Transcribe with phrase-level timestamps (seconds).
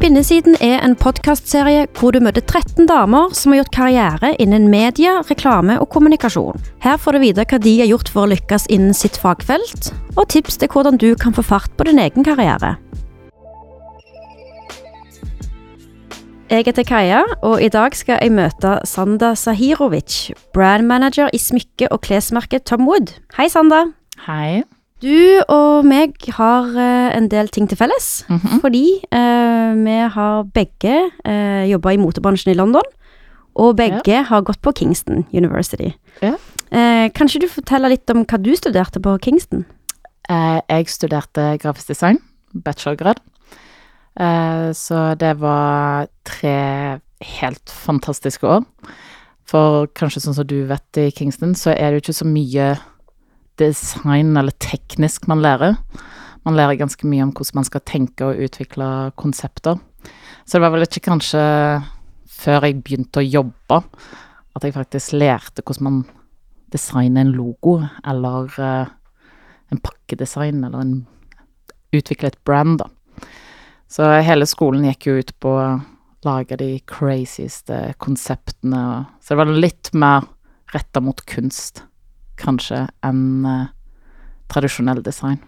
[0.00, 5.18] Kvinnesiden er en podkastserie hvor du møter 13 damer som har gjort karriere innen media,
[5.28, 6.56] reklame og kommunikasjon.
[6.80, 10.30] Her får du vite hva de har gjort for å lykkes innen sitt fagfelt, og
[10.32, 12.78] tips til hvordan du kan få fart på din egen karriere.
[16.48, 22.00] Jeg heter Kaja, og i dag skal jeg møte Sanda Sahirovic, brandmanager i smykke- og
[22.08, 23.18] klesmerket Tom Wood.
[23.36, 23.90] Hei, Sanda.
[24.24, 24.64] Hei.
[25.00, 28.60] Du og meg har eh, en del ting til felles, Mhm.
[28.60, 32.84] fordi eh, vi har begge uh, jobba i motebransjen i London,
[33.56, 35.94] og begge har gått på Kingston University.
[36.22, 36.34] Ja.
[36.70, 39.64] Eh, kan ikke du fortelle litt om hva du studerte på Kingston?
[40.28, 42.18] Eh, jeg studerte grafisk design,
[42.54, 43.18] bachelorgrad.
[44.20, 48.64] Eh, så det var tre helt fantastiske år.
[49.44, 52.68] For kanskje sånn som du vet i Kingston, så er det jo ikke så mye
[53.60, 55.76] design eller teknisk man lærer.
[56.48, 59.78] Man lærer ganske mye om hvordan man skal tenke og utvikle konsepter.
[60.44, 61.42] Så det var vel ikke kanskje
[62.40, 63.82] før jeg begynte å jobbe
[64.56, 66.00] at jeg faktisk lærte hvordan man
[66.72, 68.90] designer en logo, eller eh,
[69.70, 70.94] en pakkedesign, eller en
[71.94, 72.88] utvikle et brand, da.
[73.90, 75.80] Så hele skolen gikk jo ut på å
[76.26, 78.82] lage de crazieste konseptene,
[79.18, 80.28] så det var litt mer
[80.74, 81.82] retta mot kunst,
[82.40, 83.66] kanskje, enn eh,
[84.50, 85.38] tradisjonell design.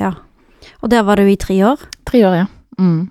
[0.00, 0.14] Ja.
[0.82, 1.82] Og der var du i tre år.
[2.08, 2.46] Tre år, ja.
[2.78, 3.10] Mm.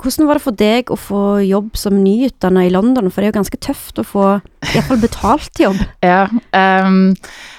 [0.00, 3.34] Hvordan var det for deg å få jobb som nyutdanna i London, for det er
[3.34, 4.28] jo ganske tøft å få
[4.72, 5.80] iallfall betalt jobb?
[6.04, 7.12] Ja, um,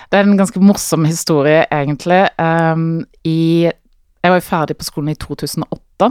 [0.10, 2.24] det er en ganske morsom historie, egentlig.
[2.42, 6.10] Um, i, jeg var jo ferdig på skolen i 2008.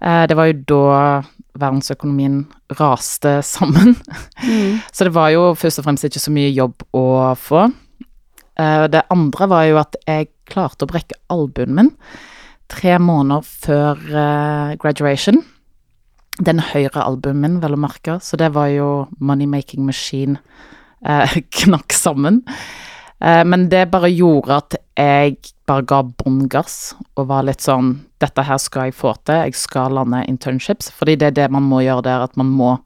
[0.00, 0.86] Uh, det var jo da
[1.58, 2.42] verdensøkonomien
[2.78, 3.96] raste sammen.
[4.44, 4.78] Mm.
[4.94, 7.66] Så det var jo først og fremst ikke så mye jobb å få.
[8.58, 11.92] Eh, Det andre var jo at jeg klarte å brekke albuen min
[12.68, 15.40] tre måneder før eh, graduation.
[16.38, 20.38] Den høyre albuen min, vel å merke, så det var jo Money Making Machine
[21.04, 22.42] eh, knakk sammen.
[23.18, 28.44] Men det bare gjorde at jeg bare ga bånn gass og var litt sånn Dette
[28.46, 30.92] her skal jeg få til, jeg skal lande internships.
[30.94, 32.76] Fordi det er det man må gjøre der, at man må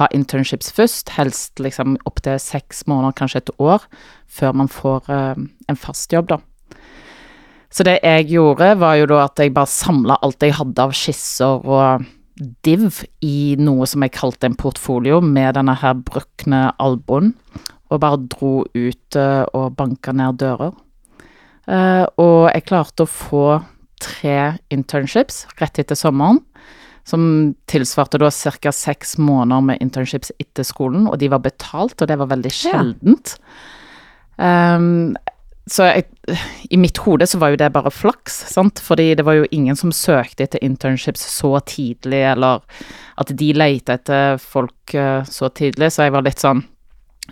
[0.00, 1.12] ha internships først.
[1.18, 3.84] Helst liksom opptil seks måneder, kanskje et år,
[4.26, 6.40] før man får eh, en fast jobb, da.
[7.72, 10.92] Så det jeg gjorde, var jo da at jeg bare samla alt jeg hadde av
[10.96, 12.04] skisser og
[12.66, 17.32] div i noe som jeg kalte en portfolio, med denne her brukne albuen,
[17.92, 20.72] og bare dro ut uh, og banka ned dører.
[21.68, 23.46] Uh, og jeg klarte å få
[24.02, 26.42] tre internships rett etter sommeren,
[27.04, 28.70] som tilsvarte da ca.
[28.72, 32.70] seks måneder med internships etter skolen, og de var betalt, og det var veldig Ja.
[32.72, 33.36] sjeldent.
[34.38, 35.16] Ehm,
[35.70, 36.06] så jeg,
[36.70, 39.76] i mitt hode så var jo det bare flaks, sant, fordi det var jo ingen
[39.78, 42.62] som søkte etter internships så tidlig, eller
[43.18, 46.64] at de leita etter folk eh, så tidlig, så jeg var litt sånn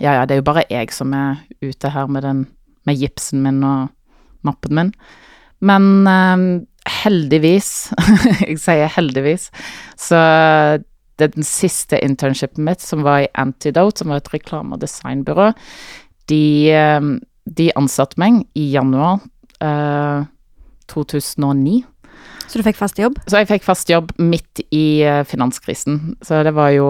[0.01, 2.47] ja ja, det er jo bare jeg som er ute her med den
[2.87, 3.91] med gipsen min og
[4.47, 4.93] mappen min.
[5.61, 6.45] Men eh,
[7.01, 7.91] heldigvis,
[8.49, 9.49] jeg sier heldigvis,
[9.99, 10.21] så
[11.21, 14.81] det er den siste internshipen mitt, som var i Antidote, som var et reklame- og
[14.81, 15.51] designbyrå,
[16.33, 17.11] de, eh,
[17.45, 19.21] de ansatte meg i januar
[19.61, 20.25] eh,
[20.91, 21.83] 2009.
[22.51, 23.19] Så du fikk fast jobb?
[23.31, 26.17] Så jeg fikk fast jobb midt i eh, finanskrisen.
[26.27, 26.89] Så det var jo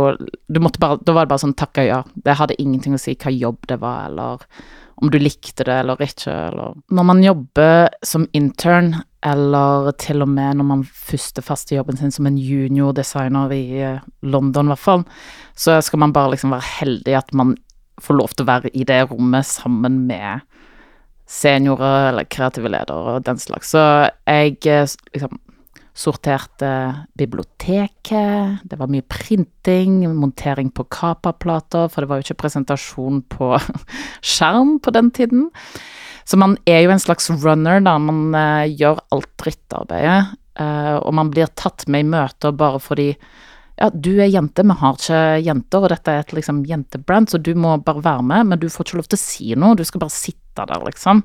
[0.48, 1.98] bare, Da var det bare sånn takk og ja.
[2.14, 4.46] Det hadde ingenting å si hva jobb det var, eller
[5.00, 8.94] om du likte det eller ikke, eller Når man jobber som intern,
[9.26, 14.06] eller til og med når man første faste jobben sin som en juniordesigner i eh,
[14.22, 15.04] London, i hvert fall,
[15.54, 17.56] så skal man bare liksom være heldig at man
[18.00, 20.46] får lov til å være i det rommet sammen med
[21.30, 23.74] seniorer eller kreative ledere og den slags.
[23.74, 23.84] Så
[24.24, 25.38] jeg eh, liksom
[26.00, 26.70] sorterte
[27.18, 33.52] biblioteket, det var mye printing, montering på kapaplater, for det var jo ikke presentasjon på
[34.32, 35.48] skjerm på den tiden.
[36.30, 37.96] Så man er jo en slags runner, da.
[37.98, 43.06] Man uh, gjør alt drittarbeidet, Uh, og man blir tatt med i møter bare fordi
[43.80, 47.38] ja, du er jente, vi har ikke jenter, og dette er et liksom jentebrand, så
[47.40, 49.86] du må bare være med, men du får ikke lov til å si noe, du
[49.88, 51.22] skal bare sitte der, liksom.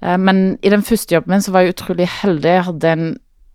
[0.00, 2.56] Eh, Men i den første jobben min så var jeg utrolig heldig.
[2.56, 3.06] Jeg hadde en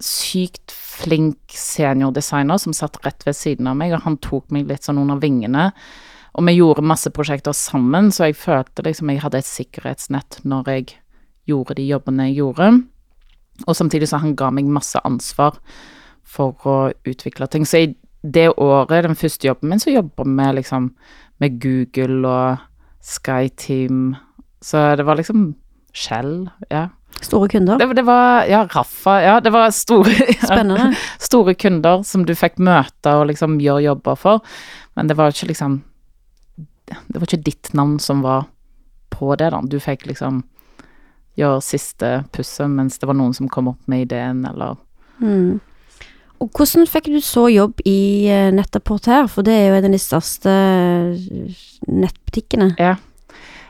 [0.02, 4.88] sykt flink seniordesigner som satt rett ved siden av meg, og han tok meg litt
[4.88, 5.72] sånn under vingene.
[6.38, 10.70] Og vi gjorde masse prosjekter sammen, så jeg følte liksom jeg hadde et sikkerhetsnett når
[10.72, 10.86] jeg
[11.50, 12.70] gjorde de jobbene jeg gjorde.
[13.68, 15.58] Og samtidig så han ga meg masse ansvar
[16.24, 17.68] for å utvikle ting.
[17.68, 17.92] Så i
[18.22, 20.92] det året, den første jobben min, så jobber vi liksom
[21.42, 22.64] med Google og
[23.02, 24.16] SkyTeam.
[24.62, 25.56] Så det var liksom
[25.92, 26.88] Shell, ja.
[27.22, 27.78] Store kunder.
[27.78, 29.40] Det, det var Ja, Raffa, ja.
[29.44, 30.14] Det var store
[30.46, 30.94] Spennende.
[31.20, 34.46] Store kunder som du fikk møte og liksom gjøre jobber for.
[34.96, 35.82] Men det var ikke liksom
[37.08, 38.48] Det var ikke ditt navn som var
[39.12, 39.62] på det, da.
[39.62, 40.44] Du fikk liksom
[41.40, 44.80] gjøre siste pusset mens det var noen som kom opp med ideen, eller
[45.22, 45.60] Mm.
[46.42, 49.86] Og hvordan fikk du så jobb i Nettapport Nettaport her, for det er jo en
[49.86, 50.54] av de største
[51.86, 52.72] nettbutikkene?
[52.80, 52.96] nettbutikkene.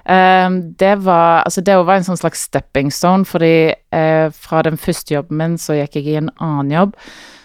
[0.02, 4.78] Um, det var Altså, det var en sånn slags stepping stone, fordi eh, fra den
[4.78, 6.96] første jobben min så gikk jeg i en annen jobb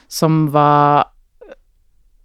[0.09, 1.11] som var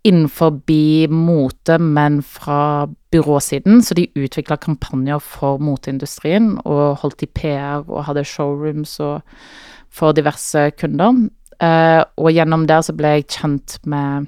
[0.07, 0.61] innenfor
[1.09, 3.81] mote, men fra byråsiden.
[3.81, 9.21] Så de utvikla kampanjer for moteindustrien og holdt i PR og hadde showrooms og
[9.89, 11.29] for diverse kunder.
[11.61, 14.27] Eh, og gjennom der så ble jeg kjent med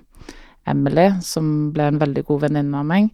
[0.68, 3.10] Emily, som ble en veldig god venninne av meg.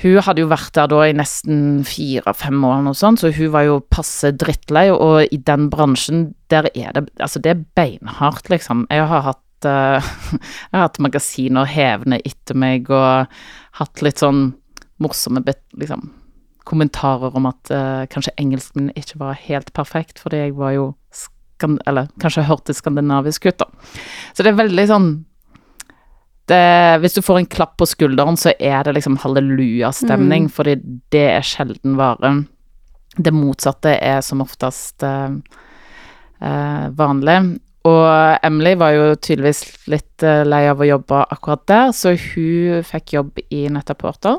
[0.00, 3.66] Hun hadde jo vært der da i nesten fire-fem år, noe sånt, så hun var
[3.66, 8.86] jo passe drittlei, og i den bransjen, der er det Altså, det er beinhardt, liksom.
[8.88, 10.10] Jeg har hatt eh,
[10.70, 13.26] Jeg har hatt magasiner hevende etter meg, og
[13.80, 14.52] hatt litt sånn
[15.00, 15.42] morsomme
[15.80, 16.10] liksom,
[16.68, 20.90] kommentarer om at uh, kanskje engelsken min ikke var helt perfekt, fordi jeg var jo
[21.86, 23.66] Eller kanskje hørtes skandinavisk ut, da.
[24.32, 25.08] Så det er veldig sånn
[26.48, 30.50] det, hvis du får en klapp på skulderen, så er det liksom hallelujastemning, Mm.
[30.50, 30.74] fordi
[31.12, 32.46] det er sjelden vare.
[33.16, 35.30] Det motsatte er som oftest uh,
[36.42, 37.60] uh, vanlig.
[37.88, 38.04] Og
[38.44, 43.14] Emily var jo tydeligvis litt eh, lei av å jobbe akkurat der, så hun fikk
[43.16, 44.36] jobb i Nettaporter.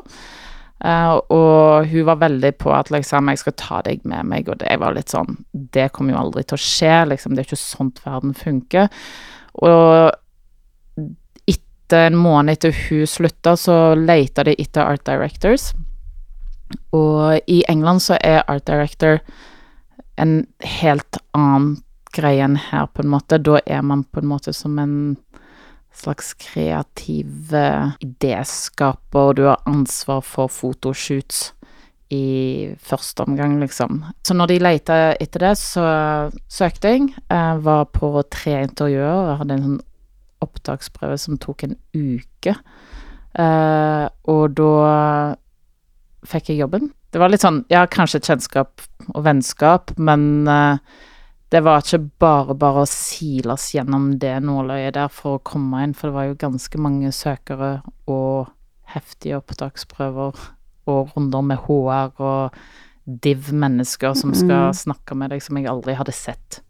[0.82, 4.62] Eh, og hun var veldig på at liksom, jeg skal ta deg med meg, og
[4.62, 7.34] det var litt sånn Det kommer jo aldri til å skje, liksom.
[7.34, 8.90] Det er ikke sånt verden funker.
[9.58, 11.06] Og
[11.50, 15.72] etter en måned etter hun slutta, så leita de etter art directors.
[16.94, 19.18] Og i England så er art director
[20.20, 21.80] en helt annen
[22.14, 23.40] greie enn her, på en måte.
[23.42, 25.16] Da er man på en måte som en
[25.92, 31.50] slags kreativ eh, idéskaper, og du har ansvar for fotoshoots
[32.12, 34.02] i første omgang, liksom.
[34.24, 35.84] Så når de leita etter det, så
[36.52, 37.12] søkte jeg.
[37.30, 39.30] Jeg var på tre intervjuer.
[39.30, 39.78] Jeg hadde en sånn
[40.42, 42.56] opptaksprøve som tok en uke.
[43.38, 44.74] Eh, og da
[46.28, 46.90] fikk jeg jobben.
[47.12, 51.00] Det var litt sånn, ja, kanskje kjennskap og vennskap, men eh,
[51.52, 55.92] det var ikke bare bare å siles gjennom det nåløyet der for å komme inn,
[55.94, 58.48] for det var jo ganske mange søkere og
[58.94, 60.38] heftige opptaksprøver
[60.92, 62.56] og runder med HR og
[63.22, 64.74] div-mennesker som skal Mm.
[64.74, 66.60] snakke med deg, som jeg aldri hadde sett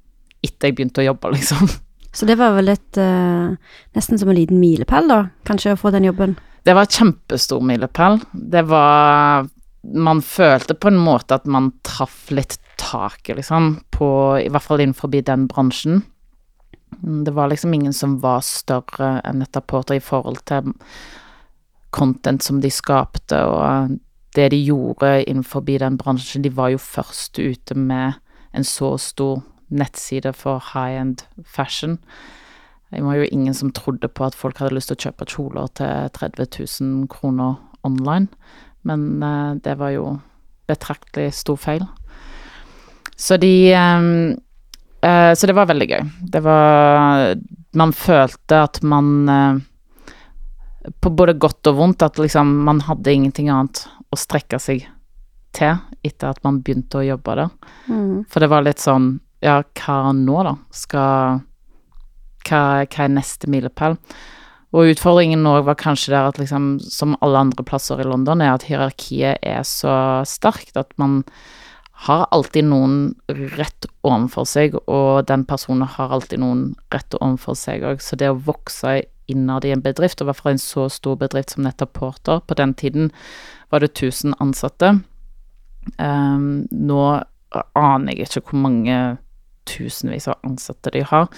[0.43, 1.69] etter jeg begynte å jobbe, liksom.
[2.13, 3.55] Så det var vel et uh,
[3.95, 6.37] Nesten som en liten milepæl, da, kanskje, å få den jobben.
[6.65, 8.21] Det var kjempestor milepæl.
[8.33, 9.47] Det var
[9.85, 14.09] Man følte på en måte at man traff litt taket, liksom, på
[14.41, 16.03] I hvert fall innenfor den bransjen.
[17.03, 20.75] Det var liksom ingen som var større enn Nettaporter i forhold til
[21.91, 23.99] content som de skapte, og
[24.37, 26.43] det de gjorde innenfor den bransjen.
[26.43, 28.13] De var jo først ute med
[28.53, 31.99] en så stor nettside for high-end fashion.
[32.93, 35.71] Det var jo ingen som trodde på at folk hadde lyst til å kjøpe kjoler
[35.77, 36.49] til 30
[36.81, 38.29] 000 kroner online,
[38.83, 40.19] men eh, det var jo
[40.69, 41.87] betraktelig stor feil.
[43.23, 44.03] Så de eh,
[45.11, 46.09] eh, Så det var veldig gøy.
[46.35, 47.37] Det var
[47.79, 49.61] Man følte at man eh,
[51.01, 54.89] På både godt og vondt at liksom man hadde ingenting annet å strekke seg
[55.57, 57.51] til etter at man begynte å jobbe der.
[57.87, 58.25] Mm.
[58.29, 59.15] For det var litt sånn
[59.45, 60.57] Ja, hva nå, da?
[60.75, 61.43] Skal
[62.43, 63.97] Hva, hva er neste milepæl?
[64.73, 68.55] Og utfordringen nå var kanskje der at liksom, som alle andre plasser i London, er
[68.55, 69.95] at hierarkiet er så
[70.29, 71.21] sterkt at man
[72.03, 73.15] har alltid noen
[73.57, 78.03] rett ovenfor seg, og den personen har alltid noen rett ovenfor seg òg.
[78.03, 81.21] Så det å vokse innad i en bedrift, og i hvert fall en så stor
[81.21, 83.13] bedrift som nettopp Porter På den tiden
[83.71, 84.97] var det 1000 ansatte.
[85.99, 87.23] Um, nå
[87.79, 88.99] aner jeg ikke hvor mange
[89.69, 91.31] tusenvis av ansatte de har.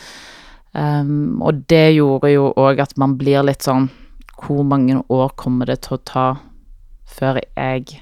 [0.73, 3.93] Um, og det gjorde jo òg at man blir litt sånn
[4.35, 6.25] Hvor mange år kommer det til å ta
[7.07, 8.01] før jeg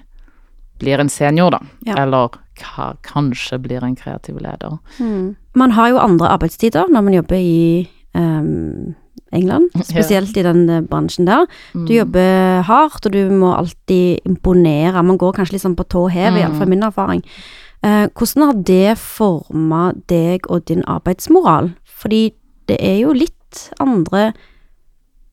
[0.82, 1.60] blir en senior, da?
[1.88, 1.96] Ja.
[2.02, 2.34] Eller
[3.06, 4.76] kanskje blir en kreativ leder.
[5.00, 5.34] Mm.
[5.58, 8.92] Man har jo andre arbeidstider når man jobber i um,
[9.32, 11.46] England, spesielt i den eh, bransjen der.
[11.72, 11.86] Mm.
[11.88, 15.02] Du jobber hardt, og du må alltid imponere.
[15.02, 16.40] Man går kanskje litt sånn på tå hev, Mm.
[16.42, 17.22] iallfall min erfaring.
[17.82, 21.72] Eh, hvordan har det forma deg og din arbeidsmoral?
[22.02, 22.32] Fordi
[22.70, 23.38] det er jo litt
[23.80, 24.32] andre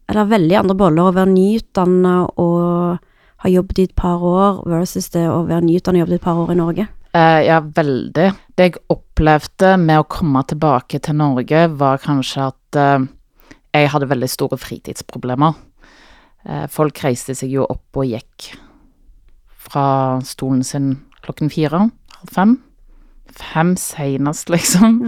[0.09, 2.97] Eller veldig andre boller å være nyutdanna og
[3.39, 6.41] ha jobbet i et par år versus det å være nyutdannet og jobbet et par
[6.41, 6.87] år i Norge.
[7.15, 8.27] Uh, ja, veldig.
[8.53, 13.07] Det jeg opplevde med å komme tilbake til Norge, var kanskje at uh,
[13.73, 15.55] jeg hadde veldig store fritidsproblemer.
[16.45, 18.51] Uh, folk reiste seg jo opp og gikk
[19.69, 20.91] fra stolen sin
[21.25, 21.87] klokken fire,
[22.19, 22.57] halv fem.
[23.39, 25.01] Fem seinest, liksom.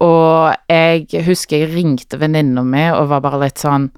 [0.00, 3.90] Og jeg husker jeg ringte venninna mi og var bare litt sånn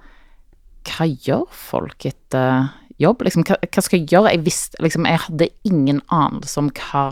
[0.88, 3.26] Hva gjør folk etter jobb?
[3.26, 4.32] Liksom, hva, hva skal jeg gjøre?
[4.34, 7.06] Jeg visste liksom Jeg hadde ingen anelse om hva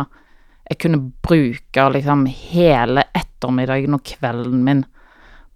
[0.70, 4.84] jeg kunne bruke liksom hele ettermiddagen og kvelden min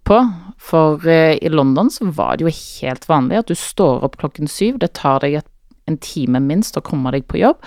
[0.05, 0.19] på.
[0.59, 4.51] For eh, i London så var det jo helt vanlig at du står opp klokken
[4.51, 4.79] syv.
[4.83, 5.47] Det tar deg et,
[5.87, 7.63] en time minst å komme deg på jobb.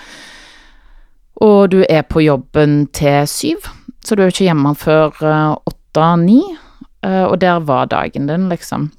[1.41, 3.69] Og du er på jobben til syv,
[4.03, 6.41] så du er ikke hjemme før eh, åtte-ni.
[7.07, 8.91] eh, og der var dagen din, liksom.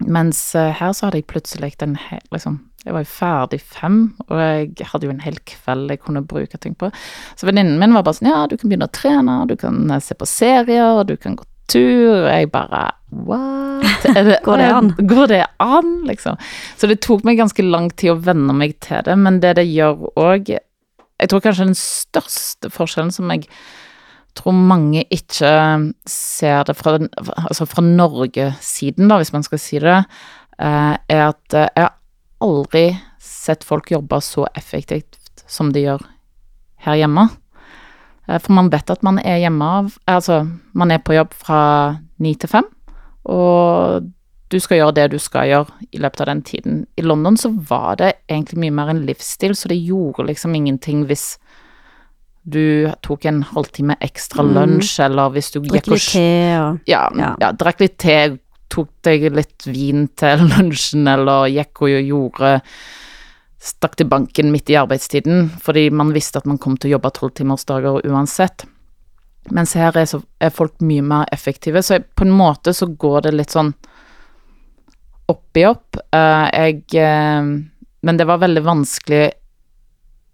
[0.00, 1.98] Mens eh, her så hadde jeg plutselig den
[2.32, 3.98] liksom, Jeg var jo ferdig fem,
[4.28, 6.90] og jeg hadde jo en hel kveld jeg kunne bruke ting på.
[7.38, 10.02] Så venninnen min var bare sånn Ja, du kan begynne å trene, du kan eh,
[10.04, 12.26] se på serier, du kan gå tur.
[12.26, 13.86] Og jeg bare What?
[14.14, 14.90] Det, Går det an?
[15.14, 16.36] Går det an, liksom?
[16.76, 19.64] Så det tok meg ganske lang tid å venne meg til det, men det det
[19.70, 23.48] gjør òg Jeg tror kanskje den største forskjellen som jeg
[24.34, 25.50] tror mange ikke
[26.10, 30.00] ser det fra, altså fra Norge-siden, da, hvis man skal si det,
[30.58, 31.94] eh, er at eh, jeg har
[32.44, 32.84] aldri
[33.24, 35.18] sett folk jobbe så effektivt
[35.50, 36.04] som de gjør
[36.86, 37.26] her hjemme.
[38.28, 40.42] Eh, For man vet at man er hjemme av Altså,
[40.74, 41.62] man er på jobb fra
[42.20, 42.68] ni til fem,
[43.26, 44.10] og
[44.52, 46.82] du skal gjøre det du skal gjøre i løpet av den tiden.
[46.96, 51.06] I London så var det egentlig mye mer en livsstil, så det gjorde liksom ingenting
[51.08, 51.38] hvis
[52.44, 54.52] du tok en halvtime ekstra Mm.
[54.54, 57.34] lunsj, eller hvis du gikk og Drakk litt te og ja, Ja.
[57.40, 57.52] ja.
[57.52, 58.38] drakk litt te,
[58.74, 62.54] tok deg litt vin til lunsjen, eller gikk og gjorde
[63.64, 67.14] Stakk til banken midt i arbeidstiden, fordi man visste at man kom til å jobbe
[67.16, 68.66] tolvtimersdager uansett.
[69.56, 72.90] Mens her er, så, er folk mye mer effektive, så jeg, på en måte så
[72.92, 73.72] går det litt sånn
[75.32, 75.96] opp i opp.
[76.12, 77.48] Uh, jeg uh,
[78.04, 79.24] Men det var veldig vanskelig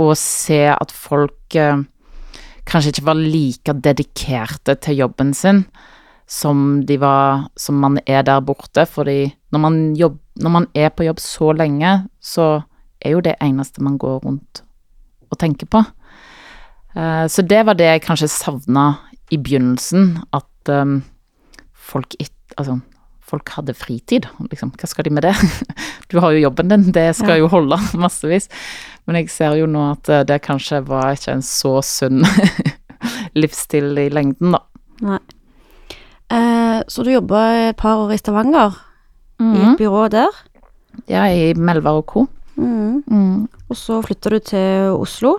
[0.02, 1.84] å se at folk uh,
[2.66, 5.62] kanskje ikke var like dedikerte til jobben sin
[6.30, 10.92] som de var Som man er der borte, fordi når man, jobb, når man er
[10.94, 12.62] på jobb så lenge, så
[13.02, 14.62] er jo det eneste man går rundt
[15.30, 15.80] og tenker på.
[16.94, 18.84] Eh, så det var det jeg kanskje savna
[19.30, 21.00] i begynnelsen, at um,
[21.74, 22.14] folk
[22.58, 22.80] Altså,
[23.22, 24.72] folk hadde fritid, liksom.
[24.74, 25.34] Hva skal de med det?
[26.10, 27.44] Du har jo jobben din, det skal Ja.
[27.44, 28.48] jo holde massevis.
[29.06, 32.24] Men jeg ser jo nå at eh, det kanskje var ikke en så sunn
[33.38, 34.62] livsstil i lengden, da.
[35.00, 35.18] Nei.
[36.80, 38.74] Eh, så du jobba et par år i Stavanger,
[39.40, 39.72] i Mhm.
[39.72, 40.28] et byrå der.
[41.08, 42.26] Ja, i Melvar og co.
[42.56, 43.02] Mm.
[43.08, 43.48] Mm.
[43.70, 45.38] Og så flytta du til Oslo.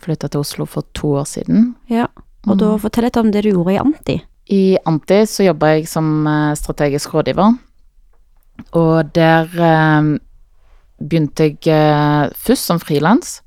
[0.00, 1.74] Flytta til Oslo for to år siden.
[1.88, 2.06] Ja.
[2.46, 4.22] Og da fortell litt om det du gjorde i Anti.
[4.48, 7.58] I Anti så jobba jeg som eh, strategisk rådgiver,
[8.72, 10.18] og der eh,
[11.02, 13.40] begynte jeg eh, først som frilans,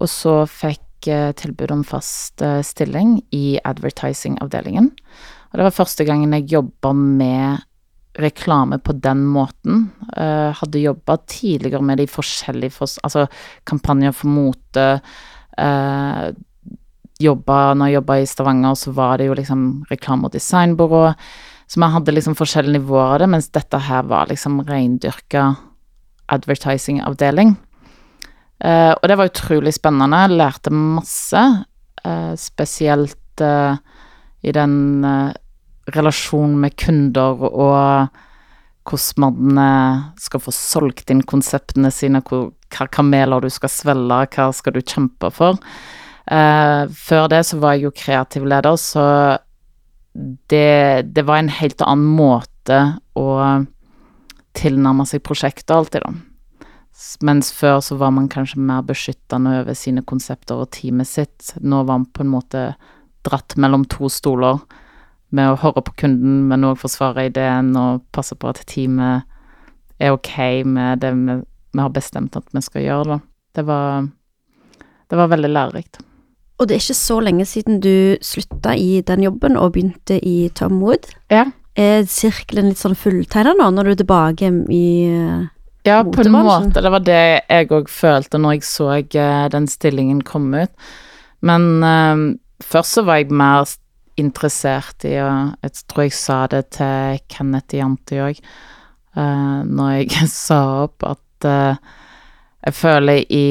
[0.00, 4.92] og så fikk jeg tilbud om fast eh, stilling i advertising-avdelingen.
[5.50, 7.66] Og det var første gangen jeg jobba med
[8.20, 9.88] reklame på den måten.
[10.16, 13.26] Uh, hadde jobba tidligere med de forskjellige for, altså
[13.70, 14.86] kampanjer for mote.
[15.58, 16.30] Uh,
[17.20, 21.06] jobba, når jeg jobba i Stavanger, så var det jo liksom reklame- og designbyrå.
[21.70, 25.52] Så vi hadde liksom forskjellige nivåer av det, mens dette her var liksom reindyrka
[26.34, 27.56] advertising-avdeling.
[28.60, 30.26] Uh, og det var utrolig spennende.
[30.34, 31.42] Lærte masse,
[32.00, 33.76] Uh, spesielt uh,
[34.40, 35.04] i den
[35.94, 38.10] relasjonen med kunder og
[38.90, 44.48] hvordan man eh, skal få solgt inn konseptene sine, hva kameler du skal svelge, hva
[44.56, 45.60] skal du kjempe for.
[46.30, 49.04] Uh, før det så var jeg jo kreativ leder, så
[50.50, 52.78] det, det var en helt annen måte
[53.18, 53.30] å
[54.58, 56.12] tilnærme seg prosjektet alltid, da.
[57.24, 61.52] Mens før så var man kanskje mer beskyttende over sine konsepter og teamet sitt.
[61.62, 62.64] Nå var man på en måte
[63.26, 64.60] dratt mellom to stoler
[65.36, 69.26] med å høre på kunden, men òg forsvare ideen og passe på at teamet
[70.00, 70.32] er ok
[70.66, 71.40] med det vi,
[71.74, 73.18] vi har bestemt at vi skal gjøre, da.
[73.58, 74.06] Det var,
[75.10, 76.00] det var veldig lærerikt.
[76.60, 80.50] Og det er ikke så lenge siden du slutta i den jobben og begynte i
[80.54, 81.08] Tom Wood.
[81.32, 81.46] Ja.
[81.78, 85.46] Er sirkelen litt sånn fulltegna nå, når du er tilbake i eh,
[85.88, 86.82] Ja, på en måte.
[86.84, 90.92] Det var det jeg òg følte når jeg så eh, den stillingen komme ut.
[91.40, 92.24] Men um,
[92.60, 93.64] først så var jeg mer
[94.20, 95.30] interessert i å
[95.62, 98.40] Jeg tror jeg sa det til Kenneth Janti òg,
[99.16, 101.74] når jeg sa opp at uh,
[102.66, 103.46] Jeg føler i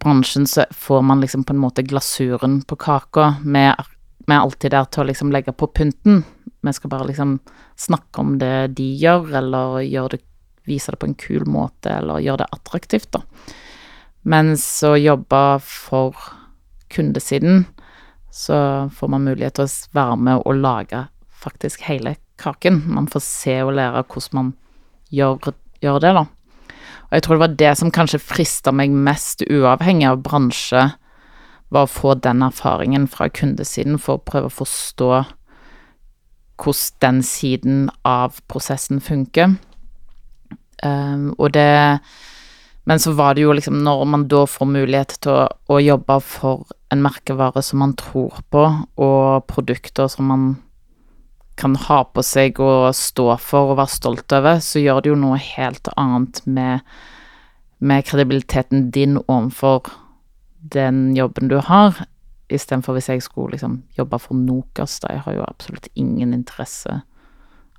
[0.00, 3.34] bransjen så får man liksom på en måte glasuren på kaka.
[3.44, 6.22] Vi er alltid der til å liksom legge på pynten.
[6.64, 7.36] Vi skal bare liksom
[7.76, 10.22] snakke om det de gjør, eller gjør det,
[10.64, 13.20] vise det på en kul måte, eller gjøre det attraktivt, da.
[14.24, 16.16] Mens å jobbe for
[16.94, 17.66] kundesiden,
[18.34, 18.56] så
[18.90, 21.04] får man mulighet til å være med og lage
[21.44, 22.80] faktisk hele kaken.
[22.90, 24.48] Man får se og lære hvordan man
[25.14, 25.52] gjør,
[25.84, 26.24] gjør det, da.
[27.04, 30.88] Og jeg tror det var det som kanskje frista meg mest, uavhengig av bransje,
[31.70, 35.10] var å få den erfaringen fra kundesiden for å prøve å forstå
[36.54, 39.56] hvordan den siden av prosessen funker.
[40.82, 42.00] Um, og det
[42.84, 46.18] Men så var det jo liksom Når man da får mulighet til å, å jobbe
[46.20, 48.64] for en merkevare som man tror på,
[48.96, 50.46] og produkter som man
[51.58, 55.18] kan ha på seg og stå for og være stolt over, så gjør det jo
[55.20, 56.82] noe helt annet med,
[57.78, 59.92] med kredibiliteten din overfor
[60.74, 62.00] den jobben du har,
[62.52, 65.14] istedenfor hvis jeg skulle liksom jobbe for Nokas, da.
[65.14, 67.02] Jeg har jo absolutt ingen interesse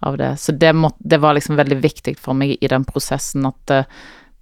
[0.05, 0.36] av det.
[0.41, 3.81] Så det, må, det var liksom veldig viktig for meg i den prosessen at det,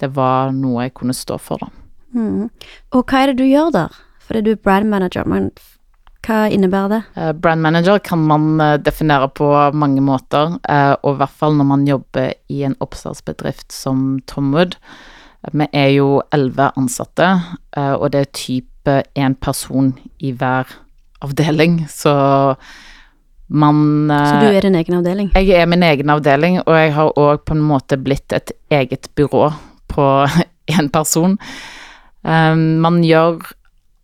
[0.02, 1.72] det var noe jeg kunne stå for, da.
[2.14, 2.50] Mm.
[2.94, 4.02] Og hva er det du gjør der?
[4.24, 5.52] Fordi du er brand manager, men
[6.24, 7.02] hva innebærer det?
[7.18, 11.58] Uh, brand manager kan man uh, definere på mange måter, uh, og i hvert fall
[11.60, 14.78] når man jobber i en oppstartsbedrift som Tomwood.
[15.52, 17.26] Vi er jo elleve ansatte,
[17.76, 19.90] og det er type én person
[20.24, 20.70] i hver
[21.20, 22.14] avdeling, så
[23.52, 25.34] man Så du er din egen avdeling?
[25.36, 29.12] Jeg er min egen avdeling, og jeg har òg på en måte blitt et eget
[29.20, 29.50] byrå
[29.92, 30.08] på
[30.80, 31.36] én person.
[32.24, 33.44] man gjør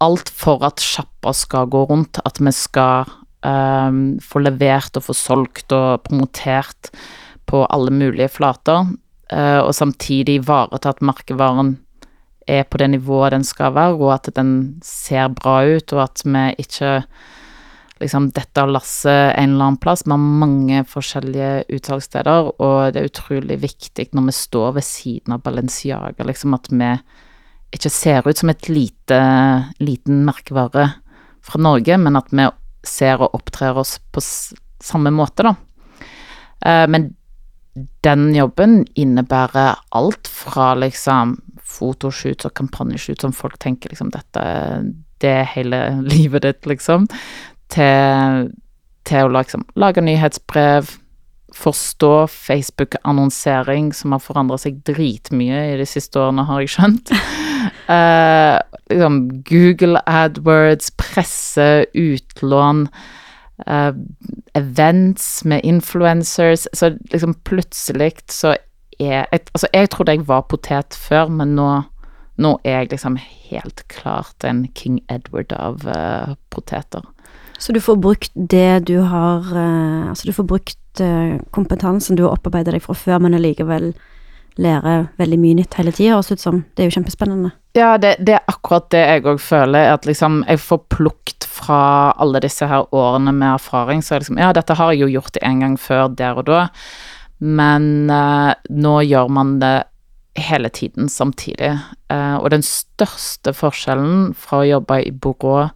[0.03, 3.09] alt for at sjappa skal gå rundt, at vi skal
[3.45, 6.91] um, få levert og få solgt og promotert
[7.49, 8.87] på alle mulige flater,
[9.33, 11.77] uh, og samtidig ivareta at merkevaren
[12.49, 16.23] er på det nivået den skal være, og at den ser bra ut, og at
[16.25, 16.95] vi ikke
[17.99, 20.05] liksom dette lasset en eller annen plass.
[20.05, 25.35] Vi har mange forskjellige utsalgssteder, og det er utrolig viktig når vi står ved siden
[25.35, 26.93] av Balenciaga, liksom at vi
[27.75, 29.19] ikke ser ut som et lite,
[29.79, 30.87] liten merkevare
[31.45, 32.47] fra Norge, men at vi
[32.87, 35.55] ser og opptrer oss på samme måte, da.
[36.65, 37.11] Eh, men
[38.03, 41.37] den jobben innebærer alt fra liksom
[41.69, 44.43] fotoshoots og kampanjeshoots som folk tenker liksom dette
[45.19, 45.81] det er hele
[46.13, 47.07] livet ditt, liksom,
[47.73, 48.49] til,
[49.07, 50.95] til å liksom lage nyhetsbrev,
[51.59, 57.13] forstå Facebook-annonsering, som har forandra seg dritmye i de siste årene, har jeg skjønt.
[57.89, 62.87] Uh, liksom Google AdWords, presse, utlån,
[63.67, 63.93] uh,
[64.53, 68.55] events med influencers Så liksom plutselig så
[68.99, 71.81] er Altså, jeg trodde jeg var potet før, men nå,
[72.37, 73.17] nå er jeg liksom
[73.49, 77.01] helt klart en King Edward av uh, poteter.
[77.59, 79.49] Så du får brukt det du har
[80.09, 81.01] Altså, du får brukt
[81.51, 83.93] kompetansen du har opparbeidet deg fra før, men allikevel
[84.57, 86.63] lærer veldig mye nytt hele tida, høres ut som.
[86.75, 87.51] Det er jo kjempespennende.
[87.77, 91.81] Ja, det, det er akkurat det jeg òg føler, at liksom jeg får plukt fra
[92.17, 95.63] alle disse her årene med erfaring, så liksom Ja, dette har jeg jo gjort en
[95.63, 96.65] gang før, der og da,
[97.39, 99.75] men uh, nå gjør man det
[100.39, 101.75] hele tiden samtidig.
[102.11, 105.69] Uh, og den største forskjellen fra å jobbe i byrå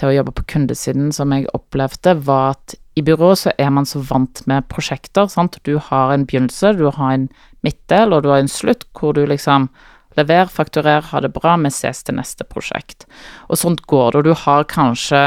[0.00, 3.86] til å jobbe på kundesiden, som jeg opplevde, var at i byrå så er man
[3.88, 5.60] så vant med prosjekter, sant.
[5.64, 7.28] Du har en begynnelse, du har en
[7.66, 9.68] midtdel, og du har en slutt hvor du liksom
[10.18, 13.06] lever, fakturer, ha det bra, vi ses til neste prosjekt.
[13.48, 15.22] Og sånt går det, og du har kanskje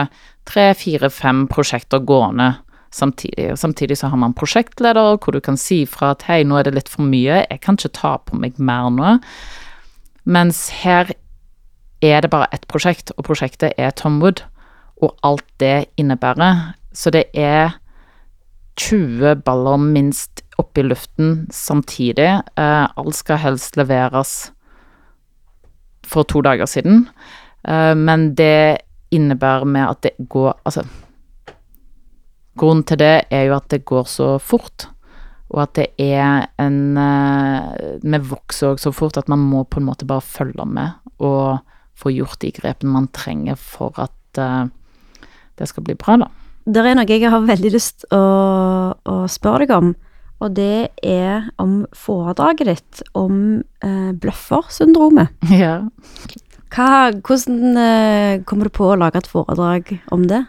[0.49, 2.53] tre, fire, fem prosjekter gående
[2.93, 3.51] samtidig.
[3.53, 6.67] Og samtidig så har man prosjektleder hvor du kan si fra at hei, nå er
[6.67, 9.17] det litt for mye, jeg kan ikke ta på meg mer nå.
[10.23, 11.13] Mens her
[12.03, 14.43] er det bare ett prosjekt, og prosjektet er Tom Wood
[15.03, 16.75] og alt det innebærer.
[16.95, 17.73] Så det er
[18.79, 22.29] 20 baller minst opp i luften samtidig.
[22.59, 24.51] Eh, alt skal helst leveres
[26.07, 27.07] for to dager siden,
[27.67, 30.83] eh, men det innebærer med at det går Altså,
[32.57, 34.87] grunnen til det er jo at det går så fort.
[35.53, 39.79] Og at det er en eh, Vi vokser òg så fort at man må på
[39.79, 40.89] en måte bare følge med
[41.19, 41.59] og
[41.95, 44.65] få gjort de grepene man trenger for at uh,
[45.59, 46.29] det skal bli bra, da.
[46.65, 48.23] Det er noe jeg har veldig lyst å,
[48.95, 49.91] å spørre deg om,
[50.43, 53.37] og det er om foredraget ditt om
[53.83, 55.35] eh, bløffersyndromet.
[55.63, 55.81] Ja.
[56.73, 60.41] Hva, hvordan eh, kommer du på å lage et foredrag om det?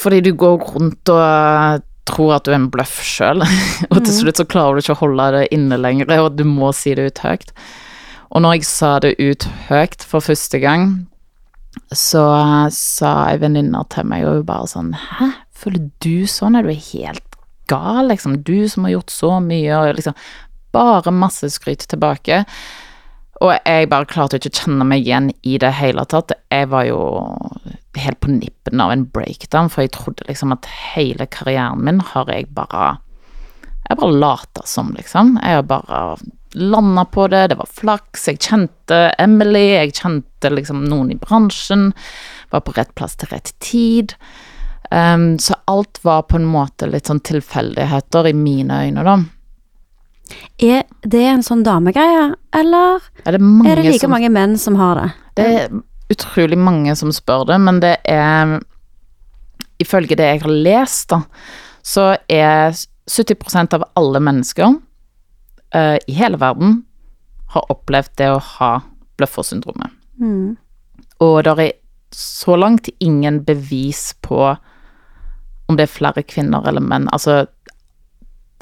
[0.00, 3.44] Fordi du går rundt og eh, tror at du er en bløff sjøl,
[3.90, 4.16] og til mhm.
[4.22, 7.10] slutt så klarer du ikke å holde det inne lenger, og du må si det
[7.10, 7.52] ut høyt.
[8.32, 10.90] Og når jeg sa det ut høyt for første gang,
[11.94, 12.24] så
[12.74, 16.56] sa ei venninne til meg, og hun bare sånn Hæ, føler du sånn?
[16.58, 17.27] Er du helt
[17.70, 18.40] gal, liksom?
[18.42, 20.18] Du som har gjort så mye, og liksom
[20.68, 22.42] Bare masse skryt tilbake.
[23.40, 26.34] Og jeg bare klarte ikke å kjenne meg igjen i det hele tatt.
[26.52, 26.98] Jeg var jo
[27.98, 32.30] helt på nippen av en breakdown, for jeg trodde liksom at hele karrieren min har
[32.32, 32.98] jeg bare
[33.88, 35.38] Jeg bare lata som, liksom.
[35.40, 36.18] Jeg har bare
[36.52, 38.26] landa på det, det var flaks.
[38.28, 41.94] Jeg kjente Emily, jeg kjente liksom noen i bransjen.
[42.52, 44.12] Var på rett plass til rett tid.
[44.88, 49.16] Så alt var på en måte litt sånn tilfeldigheter i mine øyne, da.
[50.58, 54.78] Er det en sånn damegreie, eller Er det, er det like som, mange menn som
[54.80, 55.08] har det?
[55.36, 55.76] det er
[56.12, 58.58] utrolig mange som spør det, men det er
[59.78, 61.20] Ifølge det jeg har lest, da,
[61.86, 62.72] så er
[63.06, 66.80] 70% av alle mennesker uh, i hele verden
[67.54, 68.72] har opplevd det å ha
[69.20, 69.94] bløffersyndromet.
[70.18, 70.56] Mm.
[71.22, 71.70] Og det er
[72.10, 74.50] så langt ingen bevis på
[75.68, 77.08] om det er flere kvinner eller menn.
[77.12, 77.46] Altså,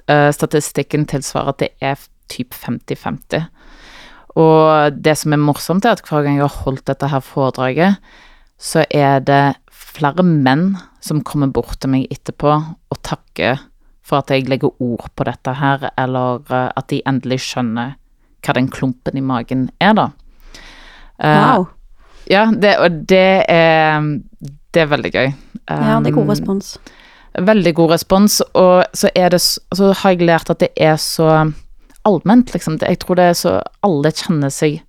[0.08, 2.00] eh, statistikken tilsvarer at det er
[2.32, 3.46] typ 50-50.
[4.36, 7.96] Og det som er morsomt, er at hver gang jeg har holdt dette her foredraget,
[8.58, 13.62] så er det flere menn som kommer bort til meg etterpå og takker
[14.06, 17.96] for at jeg legger ord på dette her, eller eh, at de endelig skjønner
[18.46, 20.10] hva den klumpen i magen er, da.
[21.18, 21.66] Eh, Wow.
[22.30, 24.06] Ja, det, og det er,
[24.74, 25.28] det er veldig gøy.
[25.66, 26.72] Ja, det er god Um, respons.
[27.36, 31.50] Veldig god respons, og så, er det, så har jeg lært at det er så
[32.06, 32.78] allment, liksom.
[32.80, 34.80] Jeg tror det er så Alle kjenner seg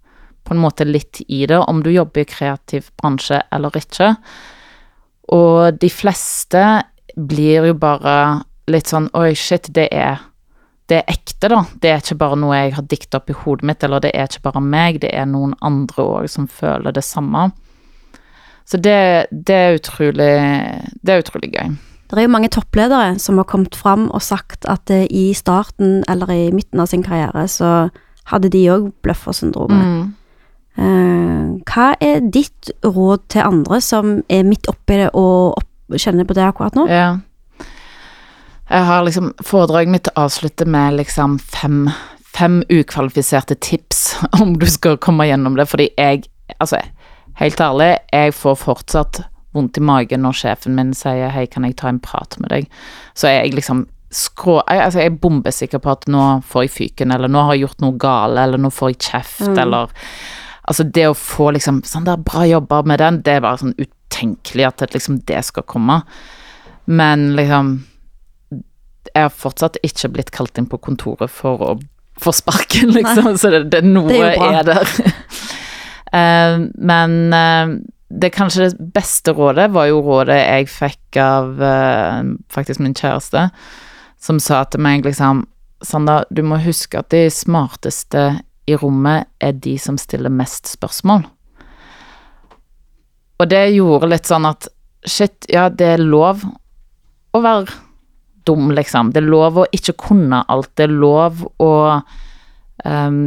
[0.48, 4.14] på en måte litt i det, om du jobber i kreativ bransje eller ikke.
[5.36, 6.64] Og de fleste
[7.18, 10.22] blir jo bare litt sånn Oi, shit, det er
[10.88, 11.62] det er ekte, da.
[11.82, 14.30] Det er ikke bare noe jeg har dikta opp i hodet mitt, eller det er
[14.30, 17.50] ikke bare meg, det er noen andre òg som føler det samme.
[18.68, 20.34] Så det, det er utrolig
[21.00, 21.76] Det er utrolig gøy.
[22.08, 26.04] Det er jo mange toppledere som har kommet fram og sagt at eh, i starten
[26.08, 27.90] eller i midten av sin karriere så
[28.32, 29.88] hadde de òg bløffersyndromet.
[29.88, 30.06] Mm.
[30.78, 35.70] Eh, hva er ditt råd til andre som er midt oppi det og opp,
[36.00, 36.88] kjenner på det akkurat nå?
[36.92, 37.10] Ja.
[38.70, 41.90] Jeg har liksom Foredraget mitt avslutter med liksom fem,
[42.36, 46.28] fem ukvalifiserte tips om du skal komme gjennom det, fordi jeg
[46.64, 46.80] Altså,
[47.36, 49.18] helt ærlig, jeg får fortsatt
[49.54, 52.68] vondt i magen når sjefen min sier 'hei, kan jeg ta en prat med deg',
[53.14, 54.62] så er jeg liksom skrå...
[54.70, 57.66] Jeg, altså, jeg er bombesikker på at nå får jeg fyken, eller nå har jeg
[57.66, 59.60] gjort noe gale, eller nå får jeg kjeft, Mm.
[59.60, 59.90] eller
[60.68, 63.76] Altså, det å få liksom sånn der bra jobber med den, det er bare sånn
[63.76, 66.02] utenkelig at det, liksom det skal komme.
[66.86, 67.84] Men liksom
[69.18, 71.72] Jeg har fortsatt ikke blitt kalt inn på kontoret for å
[72.22, 74.92] få sparken, liksom, så det, det noe Det er er der.
[76.14, 77.78] uh, men uh,
[78.10, 83.50] det kanskje det beste rådet var jo rådet jeg fikk av uh, faktisk min kjæreste,
[84.22, 85.46] som sa til meg liksom
[85.86, 88.22] Sanda, du må huske at de smarteste
[88.66, 91.28] i rommet er de som stiller mest spørsmål.
[93.38, 94.66] Og det gjorde litt sånn at
[95.06, 96.42] shit, ja, det er lov
[97.38, 97.78] å være
[98.48, 99.12] dum, liksom.
[99.14, 100.72] Det er lov å ikke kunne alt.
[100.80, 101.72] Det er lov å
[102.86, 103.22] um,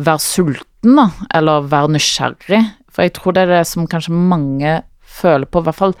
[0.00, 2.62] være sulten, da, eller være nysgjerrig.
[2.90, 5.94] For jeg tror det er det som kanskje mange føler på, i hvert fall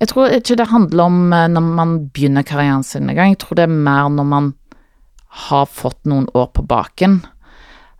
[0.00, 3.32] Jeg tror ikke det handler om eh, når man begynner karrieren sin engang.
[3.32, 4.50] Jeg tror det er mer når man
[5.48, 7.20] har fått noen år på baken,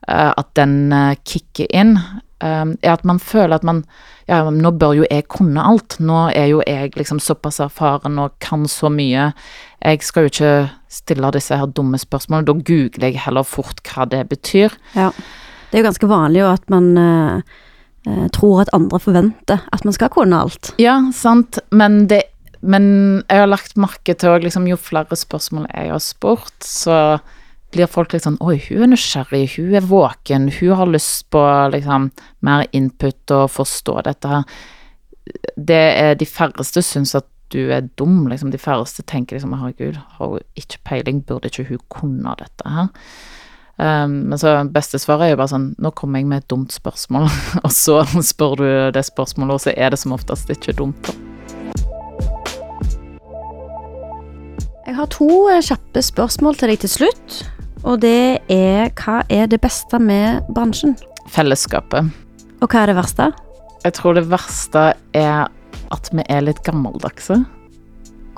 [0.09, 1.95] eh, at den eh, kicker inn.
[2.43, 3.85] Eh, er at man føler at man
[4.25, 5.99] Ja, nå bør jo jeg kunne alt.
[6.01, 9.35] Nå er jo jeg liksom såpass erfaren og kan så mye.
[9.85, 10.53] Jeg skal jo ikke
[10.89, 12.47] stille disse her dumme spørsmålene.
[12.49, 14.73] Da googler jeg heller fort hva det betyr.
[14.97, 15.11] Ja.
[15.69, 17.55] Det er jo ganske vanlig jo at man eh,
[18.09, 20.73] eh, tror at andre forventer at man skal kunne alt.
[20.81, 22.31] Ja, sant, men det
[22.65, 27.19] Men jeg har lagt merke til òg, liksom, jo flere spørsmål jeg har spurt, så
[27.75, 31.43] blir folk litt sånn Oi, hun er nysgjerrig, hun er våken, hun har lyst på
[31.75, 32.11] liksom
[32.47, 34.49] mer input og forstå dette her.
[35.57, 38.51] Det er de færreste syns at du er dum, liksom.
[38.51, 42.91] De færreste tenker liksom herregud, har hun ikke peiling, burde ikke hun kunne dette her?
[43.75, 46.71] Um, men så beste svaret er jo bare sånn Nå kommer jeg med et dumt
[46.71, 47.27] spørsmål,
[47.65, 51.11] og så spør du det spørsmålet, og så er det som oftest ikke dumt.
[51.11, 51.17] da.
[54.85, 57.39] Jeg har to eh, kjappe spørsmål til deg til slutt.
[57.85, 60.95] Og det er hva er det beste med bransjen?
[61.33, 62.09] Fellesskapet.
[62.63, 63.29] Og hva er det verste?
[63.85, 65.51] Jeg tror det verste er
[65.93, 67.43] at vi er litt gammeldagse.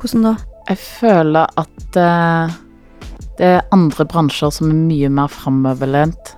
[0.01, 0.33] Hvordan da?
[0.67, 2.57] Jeg føler at eh,
[3.39, 6.35] det er andre bransjer som er mye mer framoverlent.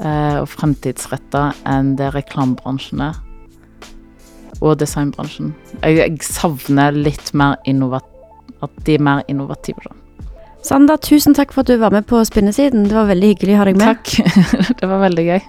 [0.00, 3.18] eh, og fremtidsretta enn det reklamebransjen er.
[4.60, 5.50] Og designbransjen.
[5.82, 8.06] Jeg, jeg savner litt mer innovat
[8.62, 9.96] at de er mer innovative, da.
[10.62, 12.84] Sander, tusen takk for at du var med på Spinnesiden.
[12.90, 14.04] Det var veldig hyggelig å ha deg med.
[14.04, 14.76] Takk.
[14.80, 15.40] det var veldig gøy.